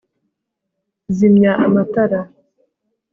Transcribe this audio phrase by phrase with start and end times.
[1.15, 2.19] zimya amatara